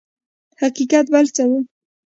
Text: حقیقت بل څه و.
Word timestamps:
حقیقت 0.61 1.05
بل 1.13 1.25
څه 1.35 1.43
و. 1.49 1.51